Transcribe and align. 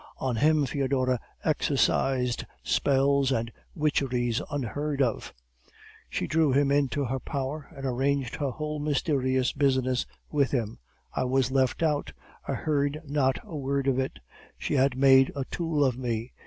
"On 0.17 0.37
him 0.37 0.65
Foedora 0.65 1.19
exercised 1.45 2.45
spells 2.63 3.31
and 3.31 3.51
witcheries 3.75 4.41
unheard 4.49 4.99
of; 4.99 5.31
she 6.09 6.25
drew 6.25 6.51
him 6.51 6.71
into 6.71 7.05
her 7.05 7.19
power, 7.19 7.71
and 7.77 7.85
arranged 7.85 8.37
her 8.37 8.49
whole 8.49 8.79
mysterious 8.79 9.51
business 9.51 10.07
with 10.31 10.49
him; 10.49 10.79
I 11.15 11.25
was 11.25 11.51
left 11.51 11.83
out, 11.83 12.13
I 12.47 12.53
heard 12.55 13.03
not 13.05 13.37
a 13.43 13.55
word 13.55 13.85
of 13.87 13.99
it; 13.99 14.17
she 14.57 14.73
had 14.73 14.97
made 14.97 15.31
a 15.35 15.45
tool 15.45 15.85
of 15.85 15.99
me! 15.99 16.33